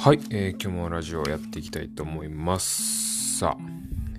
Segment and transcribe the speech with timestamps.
[0.00, 3.38] はい、えー、今日もラジオをやっていきたいと思います。
[3.40, 3.62] さあ、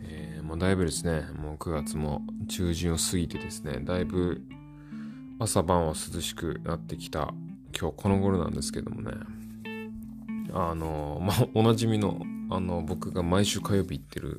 [0.01, 4.41] えー、もうだいぶですね、もう9月も中旬を過ぎてですね、だいぶ
[5.39, 7.33] 朝晩は涼しくなってきた
[7.73, 9.13] 今日この頃なんですけどもね、
[10.53, 12.19] あの、まあ、おなじみの、
[12.51, 14.37] あの、僕が毎週火曜日行ってる、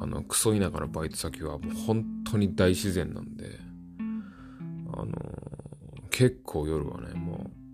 [0.00, 3.60] あの、クソ田舎のバイト先はもう本当に大自然なんで、
[4.92, 5.12] あの、
[6.10, 7.65] 結構夜はね、もう、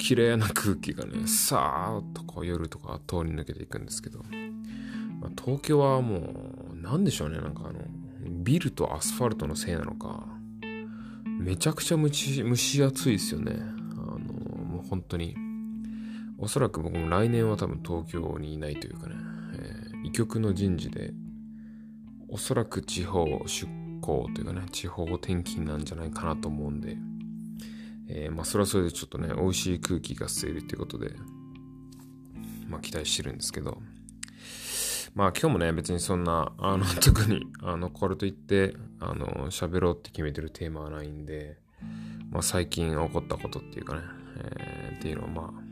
[0.00, 4.20] 綺麗な空気がね、さーっとこう夜とか通り抜けていくんですけど、
[5.20, 7.80] まあ、東京はもう、なんでしょうね、なんかあの、
[8.42, 10.26] ビルとアスファルトのせいなのか、
[11.38, 13.52] めちゃくちゃ蒸し蒸し暑いですよね。
[13.52, 15.36] あの、もう本当に。
[16.38, 19.14] おそらく僕も来年は多分東京にいないというかね、
[19.52, 21.12] えー、医局の人事で、
[22.30, 23.70] おそらく地方出
[24.00, 26.96] 向というかね、地方転勤なんじゃないかなと思うんで、
[28.12, 31.14] えー、まあそれはそれでちょっとね、美味しい空気が吸えるということで、
[32.68, 33.78] まあ期待してるんですけど、
[35.14, 41.58] まあ今日もね、別にそんな、あの、 特に、あの、これといって、あの、喋ろうって決めてるテーマはないんで、
[42.30, 44.02] まあ最近起こったことっていうかね、
[44.38, 45.62] えー、っていうのをまあ、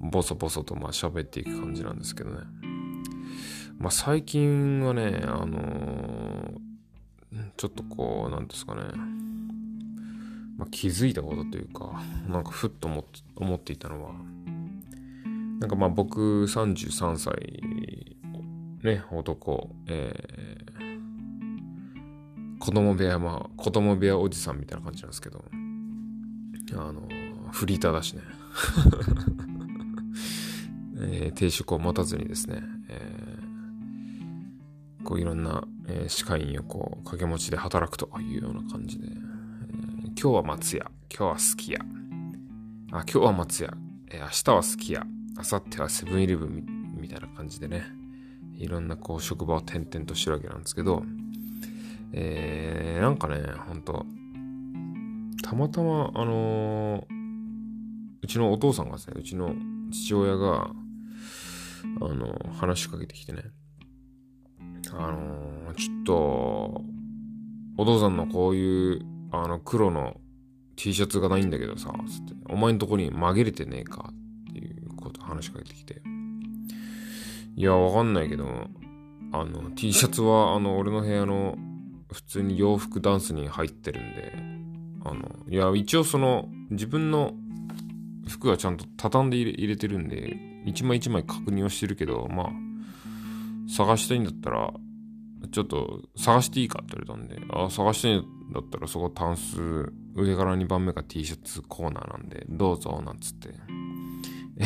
[0.00, 2.38] ボソボソとまあ喋っていく感じなんですけどね。
[3.78, 8.82] まあ最近はね、あのー、ちょっとこう、なんですかね、
[10.62, 14.12] まあ、気づいたことというか、なんかふっと思思っていたのは、
[15.58, 17.64] なんかまあ僕33歳
[18.84, 25.44] ね、男、えー、子供部屋、まあ、子供部屋おじさんみたいな感じなんですけど、
[26.74, 27.08] あの、
[27.50, 28.22] フリーターだしね。
[31.04, 39.08] えー、定職を持たずにですね、えー、こういろんな、えー、歯科医院をこう掛け持ちで働くというような感じで、
[40.22, 41.82] 今日は松屋、今日はすき家、あ、
[42.92, 43.74] 今日は松屋、
[44.08, 45.02] え、明日はすき家、
[45.36, 47.82] 明後日はセブンイレブンみたいな感じでね、
[48.56, 51.02] いろんなこう職場を転々としてるわけなんですけど、
[52.12, 54.06] えー、なんかね、ほんと、
[55.42, 57.04] たまたま、あのー、
[58.22, 59.52] うちのお父さんがですね、うちの
[59.90, 60.70] 父親が、
[62.00, 63.42] あのー、話しかけてきてね、
[64.92, 66.84] あのー、ちょっと、
[67.76, 70.20] お父さんのこういう、あの、黒の
[70.76, 74.12] T シャツがないんだけどさ、つって、お前んとこに紛れてねえか？
[74.50, 76.02] っていうこと話しかけてきて、
[77.56, 78.68] いや、わかんないけど、
[79.32, 81.56] あの、T シャツは、あの、俺の部屋の、
[82.12, 84.32] 普通に洋服ダンスに入ってるんで、
[85.04, 87.32] あの、いや、一応その、自分の
[88.28, 92.46] 服はちゃんと畳んで入れてるんで、一枚一枚確認はしてるけど、まあ、
[93.68, 94.72] 探したいんだったら、
[95.50, 103.50] ちょっと探していいかって言われたんで、あ、探したいんだったらそこタンス、上から2番目が T シャツコーナーなんで、どうぞ、なんつって。
[104.58, 104.64] え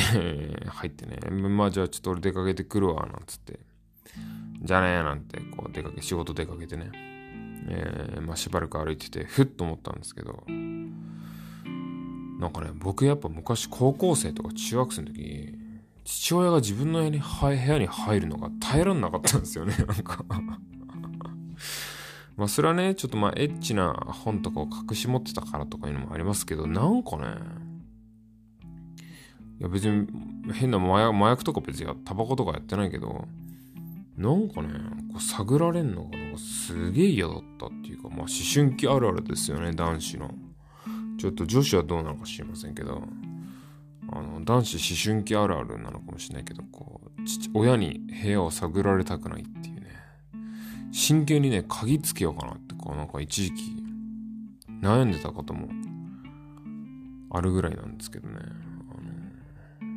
[0.65, 3.61] ー、入ってね、まあじゃあちょっと俺出かけてくるわ、なんつって。
[4.63, 6.91] じゃあねなんて、こう出かけ、仕事出かけてね。
[7.69, 10.45] えー、まあしばらく歩いてて、ふっと思ったんですけど、
[12.39, 15.55] なんかね、僕やっぱ昔高校生とか中学生の時、
[16.05, 20.25] 父親が自分の部屋に部屋に入るのが耐えらんなかったんですよね、なんか
[22.37, 27.25] まあそれはね、ちょっとまあエッチな本とかを隠し持ってたからとかいうのもありますけど、なんかね、
[29.59, 30.07] いや別に
[30.53, 33.27] 変な麻薬とか別にタバコとかやってないけど、
[34.17, 34.69] なんかね、
[35.13, 40.35] こう探られんのがなんかすげえ嫌だったっていうか、まあ思春期あるあるですよね、男子の。
[41.19, 43.03] ちょっと女子はどうなのか知りませんけど、
[44.13, 47.09] あの、男子思春期あるあるなのかもしれないけど、こう、
[47.55, 49.76] 親に部屋を探られたくないっていう、
[50.97, 53.77] 真剣にね、鍵つけようかなって、こうなんか一時期
[54.81, 55.69] 悩んでたことも
[57.31, 58.37] あるぐらいなんですけどね。
[58.39, 58.43] あ
[59.83, 59.91] の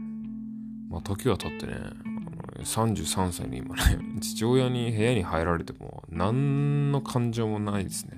[0.89, 8.17] まあ、時は経ってね、あの33歳の今ね、父親に部屋に入られても、何の感情もないですね。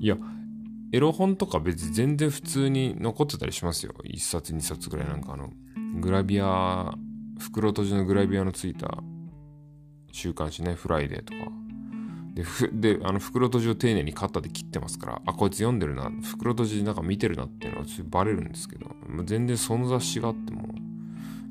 [0.00, 0.16] いや、
[0.92, 3.92] エロ本とか別に全然普通に残ってたりしますよ。
[4.02, 5.50] 1冊2冊ぐらいなんかあの、
[6.00, 6.94] グラビア、
[7.38, 8.96] 袋閉じのグラビアのついた
[10.10, 11.61] 週刊誌ね、フライデーとか。
[12.34, 12.44] で、
[12.96, 18.90] であの袋閉じを丁寧にカッターで切ってますから、あ、こいつ読んでるな、袋閉じなんか見てるなっていうのはバレるんですけど、
[19.24, 20.74] 全然その雑誌があっても、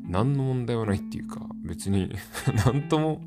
[0.07, 2.11] 何の問題はないっていうか、別に
[2.65, 3.21] 何とも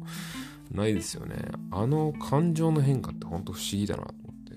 [0.71, 1.37] ないですよね。
[1.71, 4.53] あの感情の変化ってほんと不思議だなと思って。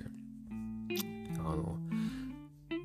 [1.40, 1.78] あの、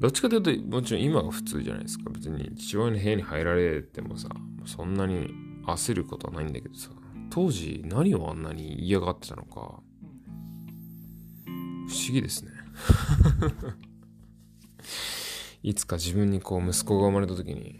[0.01, 2.11] どっちかというと、もちろん今が普通じゃないですか。
[2.11, 4.29] 別に父親の部屋に入られてもさ、
[4.67, 5.35] そんなに
[5.67, 6.91] 焦ることはないんだけどさ、
[7.31, 9.81] 当時何をあんなに嫌がってたのか、
[11.89, 12.53] 不思議ですね。
[15.63, 17.79] いつか自分にこう息子が生まれた時に、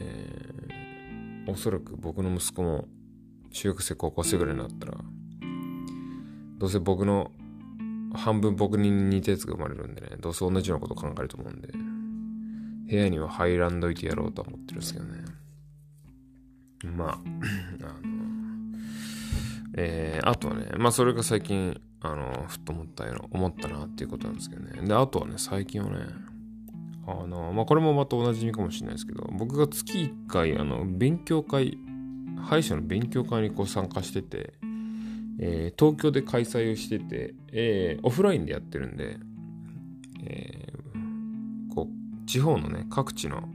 [0.00, 0.44] えー
[1.46, 2.88] おそらく僕の息子も
[3.52, 4.94] 中学生高校生ぐらいになったら
[6.58, 7.30] どうせ僕の
[8.14, 11.68] 半分僕に似たやつが生まれるんでねどうせ同じようなこと考えると思うんで
[12.90, 15.24] 部屋には入らんどいてやろうと思ってるんですけどね
[16.96, 17.18] まあ
[17.82, 18.14] あの
[19.76, 24.86] えー、あとはねまあそれが最近あのふっと思ったよ思ったなっていうことなんですけどね。
[24.86, 26.04] であとはね最近はね
[27.06, 31.78] あのまあこれもまたおなじみかもしれないですけど僕が月1回あの勉強会
[32.42, 34.52] 歯医者の勉強会にこう参加してて、
[35.40, 39.16] えー、東京で開催をしてて、えー、オフラインでやってるんで、
[40.26, 43.48] えー、こう地方のね各地の、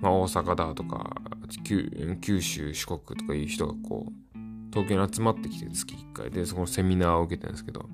[0.00, 1.14] まあ、大阪だとか
[1.62, 4.23] 九州四国とかいう人がこう
[4.74, 7.88] 東京に集まってきて月1回でそこのセミナーを受けてるんですけど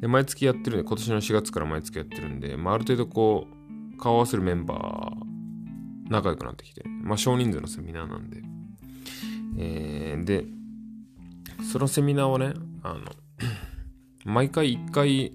[0.00, 3.46] で毎月やってるんで今年の4月から毎月やってるんで、まあ、ある程度こ
[3.94, 5.30] う顔合わせるメンバー
[6.10, 8.42] 仲良くなってきて、まあ少人数のセミナーなんで、
[9.58, 10.44] えー、で、
[11.72, 13.00] そのセミナーはね、あの、
[14.26, 15.32] 毎回1回、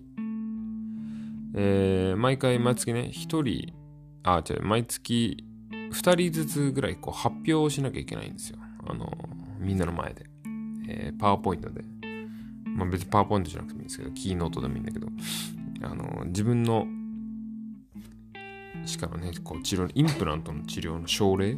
[1.55, 3.73] えー、毎回毎月ね、1人、
[4.23, 8.59] あ、違う、毎月2人ずつぐらいこう発表をしなきゃいけないんですよ。
[8.85, 9.09] あの、
[9.59, 10.25] みんなの前で。
[10.87, 11.83] えー、パワーポイントで。
[12.65, 15.07] まあ別にパワーポイントじゃなくてもいいんですけど、キーノートでもいいんだけど、
[15.83, 16.87] あの、自分の、
[18.85, 21.57] しかもね、こう治療、インプラントの治療の症例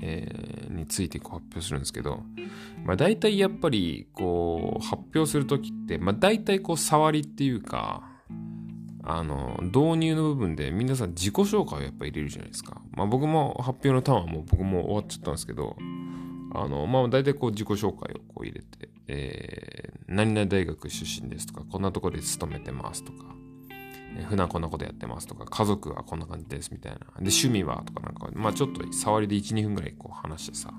[0.00, 2.22] えー、についてこう発表するんですけど、
[2.84, 8.02] まあ、大体やっぱりこう発表するときって、まあ、大体こう触りっていうか
[9.02, 15.76] あの導入の部分で皆さん自己紹介をやっぱ入れるじゃないですか、まあ、僕も発表のターンはもう僕も終わっちゃったんですけど
[16.54, 23.36] あのまあ大体こう自己紹介をこう入れて、えー、何々大学出身ですとかこんなところで勤めてますとか
[24.24, 26.98] 普段こんなことやってますとか、家族はこんな感じですみたいな。
[26.98, 30.72] で、趣味はとかなんか、まあちょっと触りで1、2分ぐらいこう話してさ、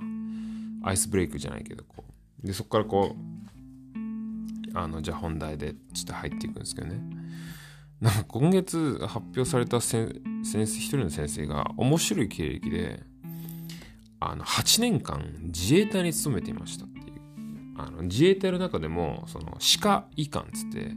[0.84, 2.04] アイスブレイクじゃないけど、こ
[2.44, 2.48] う。
[2.48, 7.00] で、そこからこう、あの、じゃあ本題でちょっと入っていくんですけどね。
[8.02, 13.04] なんか今月発表された先生、一人の先生が面白い経歴で、
[14.20, 17.06] あの、8年間自衛隊に勤めていましたっていう。
[17.78, 20.96] あの、自衛隊の中でも、その、歯科医官っつって、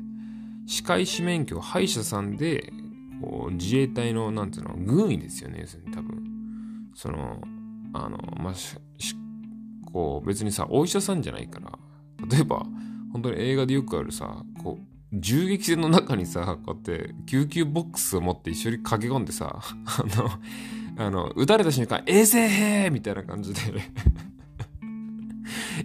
[0.71, 2.73] 歯科医師免許歯医者さんで
[3.21, 6.23] こう自衛隊のなんていうの軍医ですよね要するに多分
[6.95, 7.41] その
[7.93, 8.55] あのまあ
[9.93, 11.73] こう別にさお医者さんじゃないから
[12.31, 12.65] 例えば
[13.13, 20.31] 本当に映画でよくあるさこう銃撃戦の中にさこうやって救急ボックスを持って一緒に駆け込んでさ あの
[21.01, 23.61] あの撃たれた瞬間衛生兵みたいな感じで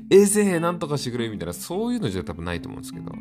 [0.11, 3.13] 衛生兵なんとかしてくれみたいなそういうのじゃ多分ないと思うんですけど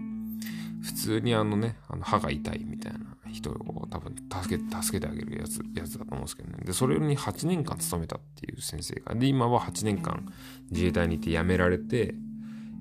[0.82, 2.98] 普通にあのね、あの歯が痛いみたいな
[3.32, 6.58] 人を多分助け助けてあげるやつやつだと思うんですけどね。
[6.62, 9.14] で、それに8年間勤めたっていう先生が。
[9.14, 10.30] で、今は8年間
[10.70, 12.14] 自衛隊にいて辞められて、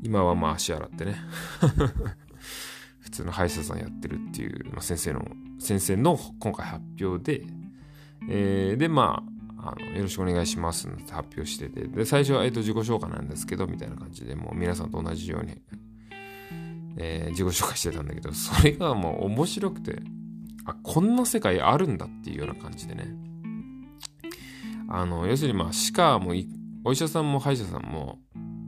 [0.02, 1.16] 今はまあ足洗ってね。
[3.00, 5.26] 普通の歯医者さんやってるっていう、まあ、先生の、
[5.60, 7.46] 先生の今回発表で、
[8.30, 9.24] えー、で、ま
[9.58, 15.62] あ、あのよろしくお願いしますって発表してて、で、最初は、えっ、と、自己紹介なんですけど、みたいな感じで、もう皆さんと同じように
[16.98, 20.00] えー、自己紹介してたんだけど、それがもう面白くて、
[20.66, 23.08] あ、こんな世界あるんだっていうような感じでね。
[24.90, 26.34] あの、要するにまあ、歯科も、
[26.86, 28.20] お医者さんも歯医者さんも、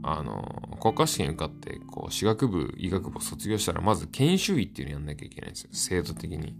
[0.02, 5.70] あの、国家試験受かって、こう、歯学部、医学部を卒業したら、まず研修医っていうのやんなきゃいけないんですよ。
[5.72, 6.56] 制度的に。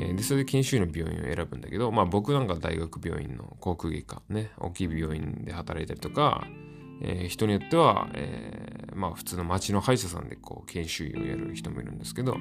[0.00, 6.46] え、で、それで研修医の病院を選ぶんだけど、まあ僕なんか大学病院の航空外科、ね、大きい病院で働いたりとか、
[7.02, 12.36] えー、人によっては、えー、まあ普通の町の歯医者さんでこう研修医をやる人もいるんですけど、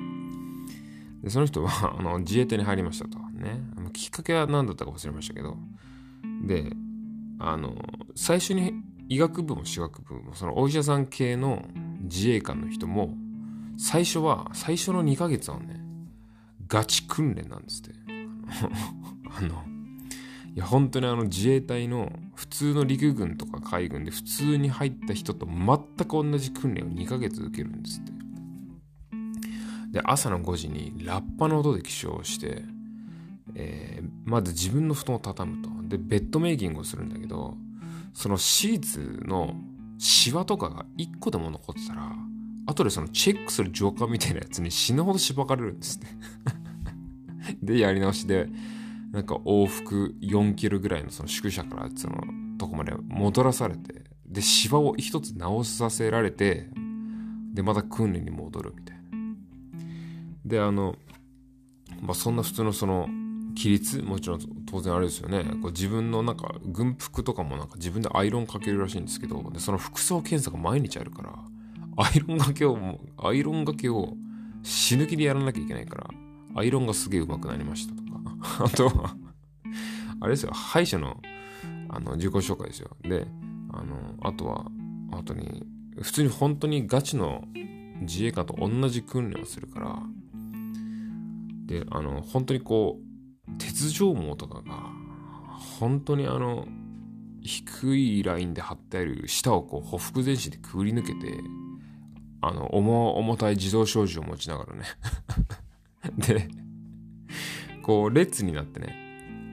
[1.23, 3.17] でその人は あの自衛隊に入りましたと。
[3.33, 3.59] ね。
[3.93, 5.57] きっかけは何だったか忘れましたけど、
[6.45, 6.71] で、
[7.39, 7.75] あの、
[8.15, 8.73] 最初に
[9.09, 11.65] 医学部も歯学部も、そのお医者さん系の
[12.01, 13.15] 自衛官の人も、
[13.77, 15.79] 最初は、最初の2ヶ月はね、
[16.67, 17.95] ガチ訓練なんですって。
[19.37, 19.63] あの、
[20.55, 28.11] いや本当にあの自衛隊の普通の陸軍とか海軍で普通に入った人と全く同じ訓練を2ヶ月受けるんですって。
[29.91, 32.63] で、朝の5時にラッパの音で起床して、
[33.55, 35.69] えー、まず自分の布団を畳むと。
[35.87, 37.55] で、ベッドメイキングをするんだけど、
[38.13, 39.55] そのシーツの
[39.97, 42.11] シワとかが1個でも残ってたら、
[42.67, 46.07] 後でそのチェックする上官みたいなやつに死ぬほどしばかれるんですね
[47.61, 48.49] で、やり直しで、
[49.11, 52.21] なんか往復4キロぐらいのその宿舎からその
[52.57, 56.69] とこまで戻らされて、で、芝を一つ直させられて、
[57.53, 59.03] で、また訓練に戻るみたいな。
[60.45, 60.95] で、あの、
[62.01, 63.07] まあ、そんな普通のその
[63.57, 64.39] 規律もちろん
[64.69, 71.33] 当然あれですよねこう自分のなんか軍服とかもなんか自分でアイロンかけるらしいんですけどでその服装検査が毎日あるから
[71.97, 72.77] アイロンがけを
[73.17, 74.13] アイロンがけを
[74.61, 76.07] 死ぬ気でやらなきゃいけないから
[76.57, 78.65] アイロンがすげえ上手くなりましたとか。
[78.65, 79.15] あとは
[80.19, 80.51] あれですよ。
[80.51, 81.21] 歯医者の
[81.89, 82.97] あの自己紹介ですよ。
[83.03, 83.27] で
[83.71, 84.65] あのあとは
[85.11, 85.65] 後に
[86.01, 87.43] 普通に本当にガチの
[88.01, 89.99] 自衛官と同じ訓練をするから
[91.65, 92.99] であの本当にこ
[93.47, 94.91] う鉄条網とかが
[95.79, 96.67] 本当にあの
[97.41, 101.39] 低いラインで張ってある下をこうほふ前進でくぐり抜けて
[102.41, 104.83] あの重重たい自動小銃を持ちながらね。
[106.17, 106.47] で
[107.81, 108.95] こう列になってね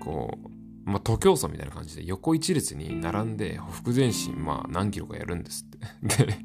[0.00, 0.38] こ
[0.86, 6.38] うまあ徒競走みたいな感じで横一列に並んでほ前進まあ何キロかやるんですって で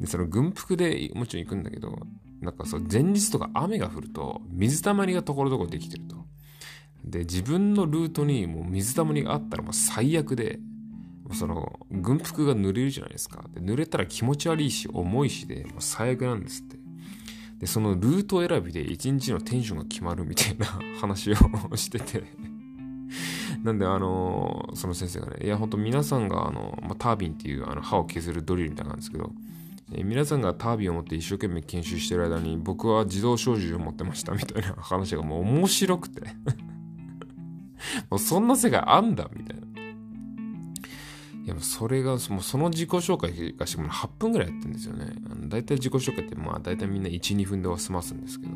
[0.00, 1.98] でその軍服でもちろん行くんだけど
[2.40, 6.20] なんかそう前日とか雨が降ると水たまりがところどころできてると。
[7.04, 10.58] で、自分のルートにもう水たまりがあったらもう最悪で、
[11.32, 13.44] その軍服が濡れるじゃないですか。
[13.54, 16.76] で濡れたら気持ち悪いし重いしでもう最悪なんですって。
[17.60, 20.66] で、そのルート選びで一日のテンションが決まるみたいな
[21.00, 21.34] 話を
[21.76, 22.24] してて
[23.62, 29.32] なんで、あのその先生がね、いや、ほんと皆さんが、あの、まあ、タービンっていうあの歯を削るドリルみたいなんですけど、
[29.92, 36.22] え、皆さんがタービンを持って一生懸命研修してる間に僕は自動小銃を持ってましたみたいな話がもう面白くて
[38.08, 39.66] もうそんな世界あんだみたいな。
[41.50, 45.12] いや、それが、その自己紹介がしかも8分ぐらいやってるんですよね。
[45.48, 48.52] だいたい自己紹介ってまあ大体みんな1、2分で済ますんですけど、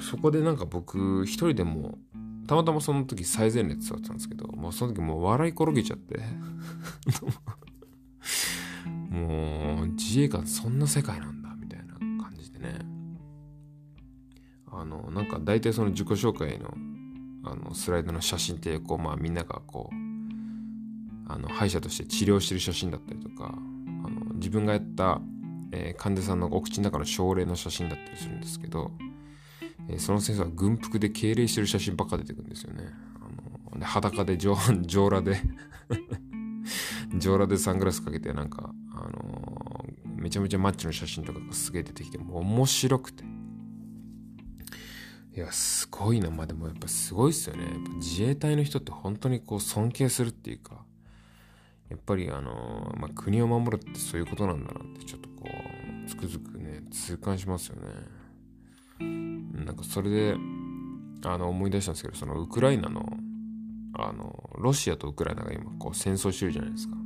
[0.00, 1.98] そこでなんか僕一人でも
[2.46, 6.20] たまたまその時最前列座ってたんですけど、もうその時もう笑い転げちゃって
[9.10, 12.78] もう自衛官そんな世界なんだみたいな感じでね
[14.70, 16.74] あのなんか大体その自己紹介の
[17.44, 20.05] あのスライドの写真ってこうまあみんながこう
[21.28, 25.20] あの歯医者として治療してる写真だったりとかあの自分がやった、
[25.72, 28.92] えー、患者さんのお口の中の症例の写真だったりするんですけど、
[29.88, 32.84] えー、その先生は軍服で敬礼してる写真ばっか出てくるんですよね。
[33.20, 35.40] あので裸で上半上裸で
[37.18, 43.24] 上裸でサングラスかけてなんかあのー、めちゃめちゃマッチの写真とかがすげえ出てきて、もう面白くて。
[45.36, 46.30] いや、すごいな。
[46.30, 47.66] まあでもやっぱすごいっすよね。
[47.96, 50.86] 自衛隊の人って本当にこう尊敬するっていうか、
[51.88, 55.44] やっぱりあの、まあ、国を守るってそういうことなんだなってちょっとこ
[56.04, 58.26] う、つくづくね、痛感しますよね。
[59.64, 60.36] なんかそれで、
[61.24, 63.04] あの、思い出したんですけど、そのウクライナの、
[63.94, 66.96] あの、ロシアとウクライナが今こう戦争してるじゃないですか。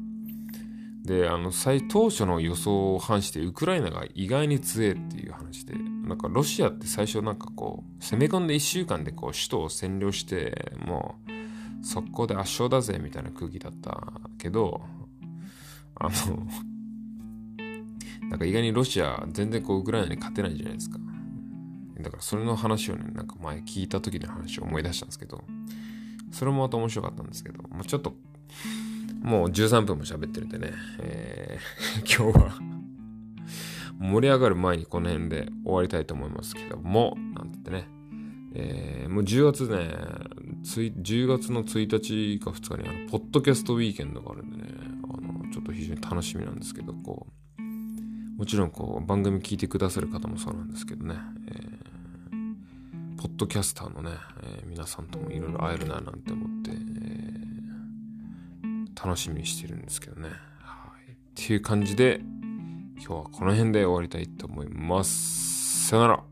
[1.05, 11.40] で、あの、最、当初の予想を反して、ウクライナが意外に強えっていう話で、なんかロシアって最初なんかこう、攻め込んで1週間でこう、首都を占領して、もう、
[11.83, 14.81] 速攻で圧勝だぜみたいな空気だったけど、
[15.95, 16.11] あの、
[18.29, 20.99] なんか意外にロシア全然こう、ウクライナに勝てないじゃないですか。
[22.01, 25.45] だからそれの話をね、なんか前聞いた時の話を思い出したんですけど、
[26.31, 28.15] それもまた面白かったんですけど、まあ、ちょっと
[29.23, 32.59] もう13分も喋ってるんでね、えー、 今日は
[33.99, 37.89] 盛り上がる前にこの辺で終わりたいと思いますけども、なんてってね、
[38.55, 39.91] えー、もう10月ね、
[40.62, 44.64] 10月の1日か2日にあの、ポッドキャストウィーケンドがあるんでね、
[45.05, 47.26] あの、ちょっと非常に楽しみなんですけど、こ
[47.59, 47.62] う、
[48.38, 51.14] もちろんこう、番組聞いてくださる方もそうなんですけどね、
[51.49, 54.12] えー、ポッドキャスターのね、
[54.43, 56.71] えー、皆さんともいろいろ会えるななんて思って、
[59.02, 60.29] 楽しみにしてるんですけどね。
[60.61, 61.12] はい。
[61.12, 62.21] っていう感じで、
[62.97, 65.88] 今日はこの辺で終わりたいと思います。
[65.88, 66.30] さよなら。